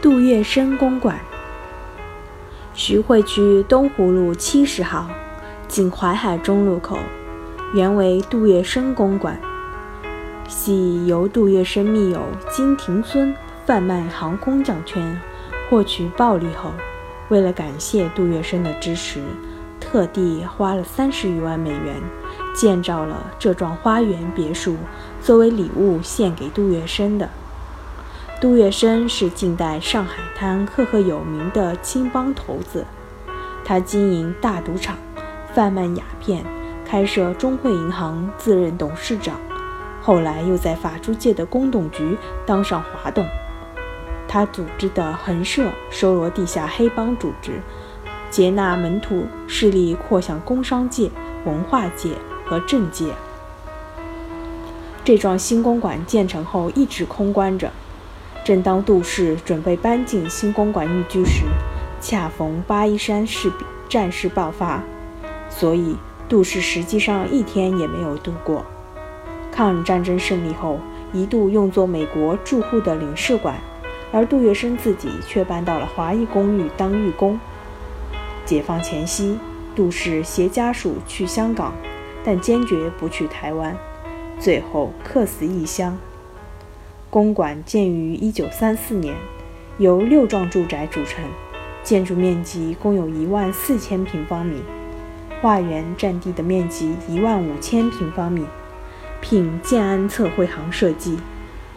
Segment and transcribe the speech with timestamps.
[0.00, 1.18] 杜月笙公馆，
[2.72, 5.10] 徐汇区东湖路七十号，
[5.66, 6.96] 经淮海中路口，
[7.74, 9.40] 原为杜月笙公馆，
[10.46, 13.34] 系由杜月笙密友金廷孙
[13.66, 15.20] 贩卖航空奖券
[15.68, 16.70] 获取暴利后，
[17.28, 19.20] 为了感谢杜月笙的支持，
[19.80, 22.00] 特地花了三十余万美元
[22.54, 24.76] 建造了这幢花园别墅，
[25.20, 27.28] 作为礼物献给杜月笙的。
[28.40, 32.86] 杜月笙是近代上海滩赫赫有名的青帮头子，
[33.64, 34.96] 他经营大赌场，
[35.52, 36.44] 贩卖鸦片，
[36.84, 39.40] 开设中汇银行，自任董事长。
[40.00, 43.26] 后来又在法租界的公董局当上华董。
[44.28, 47.60] 他组织的横社收罗地下黑帮组织，
[48.30, 51.10] 接纳门徒，势力扩向工商界、
[51.44, 52.12] 文化界
[52.46, 53.12] 和政界。
[55.04, 57.72] 这幢新公馆建成后一直空关着。
[58.48, 61.44] 正当杜氏准备搬进新公馆寓居时，
[62.00, 63.52] 恰逢八一山事
[63.90, 64.82] 战事爆发，
[65.50, 65.94] 所以
[66.30, 68.64] 杜氏实际上一天也没有度过。
[69.52, 70.80] 抗日战争胜利后，
[71.12, 73.54] 一度用作美国驻沪的领事馆，
[74.12, 77.38] 而杜月笙自己却搬到了华裔公寓当寓工。
[78.46, 79.38] 解放前夕，
[79.76, 81.74] 杜氏携家属去香港，
[82.24, 83.76] 但坚决不去台湾，
[84.40, 85.98] 最后客死异乡。
[87.10, 89.16] 公馆建于1934年，
[89.78, 91.24] 由六幢住宅组成，
[91.82, 94.60] 建筑面积共有一万四千平方米，
[95.40, 98.44] 花园占地的面积一万五千平方米，
[99.22, 101.18] 聘建安测绘行设计，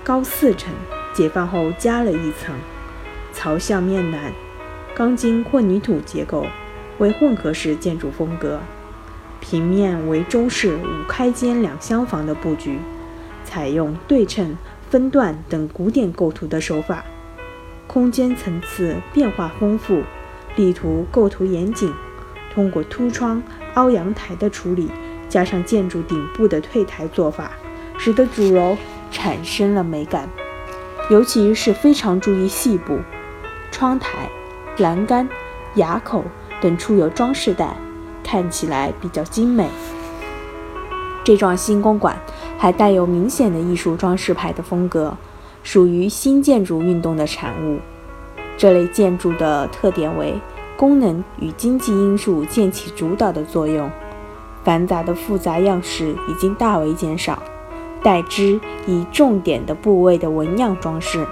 [0.04, 0.74] 高四层，
[1.14, 2.54] 解放后加了一层，
[3.34, 4.34] 朝向面南，
[4.94, 6.46] 钢筋混凝土结构，
[6.98, 8.60] 为混合式建筑风格，
[9.40, 12.80] 平面为中式五开间两厢房的布局，
[13.46, 14.58] 采用对称。
[14.92, 17.06] 分段等古典构图的手法，
[17.88, 20.04] 空间层次变化丰富，
[20.58, 21.94] 力图构图严谨。
[22.54, 23.42] 通过凸窗、
[23.76, 24.92] 凹阳台的处理，
[25.30, 27.54] 加上建筑顶部的退台做法，
[27.98, 28.76] 使得主楼
[29.10, 30.28] 产生了美感。
[31.10, 33.00] 尤其是非常注意细部，
[33.72, 34.30] 窗台、
[34.80, 35.30] 栏杆、
[35.76, 36.26] 牙口
[36.60, 37.78] 等处有装饰带，
[38.22, 39.70] 看起来比较精美。
[41.24, 42.20] 这幢新公馆。
[42.62, 45.18] 还带有明显的艺术装饰派的风格，
[45.64, 47.80] 属于新建筑运动的产物。
[48.56, 50.36] 这类建筑的特点为
[50.78, 53.90] 功能与经济因素渐起主导的作用，
[54.64, 57.42] 繁杂的复杂样式已经大为减少，
[58.04, 61.26] 代之以重点的部位的纹样装饰，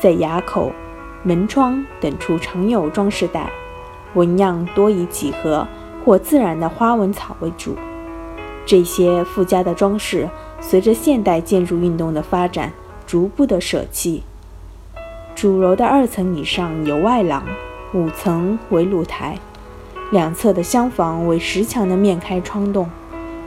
[0.00, 0.70] 在牙口、
[1.24, 3.50] 门窗等处常有装饰带，
[4.14, 5.66] 纹样多以几何
[6.04, 7.74] 或自然的花纹草为主。
[8.64, 10.28] 这些附加的装饰。
[10.60, 12.72] 随着现代建筑运动的发展，
[13.06, 14.22] 逐步的舍弃。
[15.34, 17.44] 主楼的二层以上有外廊，
[17.94, 19.38] 五层为露台，
[20.12, 22.88] 两侧的厢房为石墙的面开窗洞，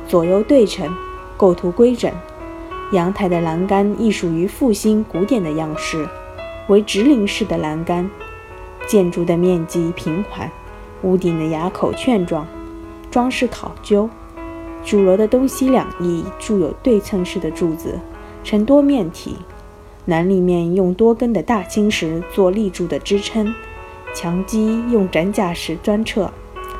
[0.07, 0.93] 左右对称，
[1.37, 2.11] 构图规整。
[2.91, 6.07] 阳台的栏杆亦属于复兴古典的样式，
[6.67, 8.09] 为直棂式的栏杆。
[8.87, 10.51] 建筑的面积平缓，
[11.03, 12.45] 屋顶的牙口券状，
[13.09, 14.09] 装饰考究。
[14.85, 17.99] 主楼的东西两翼筑有对称式的柱子，
[18.43, 19.37] 呈多面体，
[20.05, 23.53] 南立面用多根的大青石做立柱的支撑，
[24.13, 26.29] 墙基用斩甲石砖砌，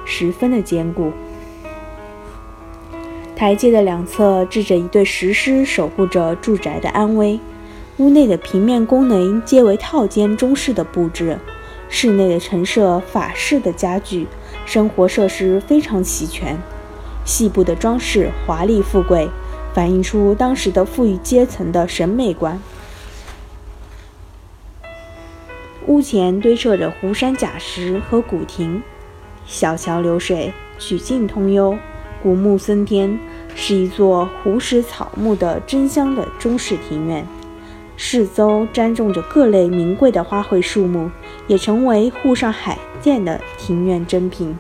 [0.06, 1.12] 十分的坚固。
[3.36, 7.40] 台阶的两侧置着一对石狮，守护着住宅的安危。
[7.98, 11.38] 屋内的平面功能皆为套间中式的布置，
[11.90, 14.28] 室内的陈设法式的家具，
[14.66, 16.58] 生活设施非常齐全。
[17.26, 19.30] 细部的装饰华丽富贵，
[19.74, 22.62] 反映出当时的富裕阶层的审美观。
[25.88, 28.82] 屋前堆设着湖山假石和古亭，
[29.46, 31.78] 小桥流水，曲径通幽，
[32.22, 33.20] 古木森天，
[33.54, 37.28] 是一座湖石草木的真香的中式庭院。
[37.98, 41.12] 四周栽种着各类名贵的花卉树木，
[41.48, 44.58] 也成为沪上海淀的庭院珍品。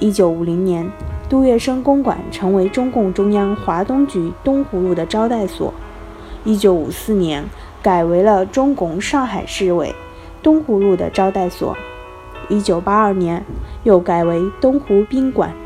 [0.00, 0.90] 一九五零年。
[1.28, 5.74] 杜月笙公馆成为中共中央华东局东湖路的招待所。
[6.44, 7.44] 一九五四年
[7.82, 9.92] 改为了中共上海市委
[10.40, 11.76] 东湖路的招待所。
[12.48, 13.44] 一九八二年
[13.82, 15.65] 又改为东湖宾馆。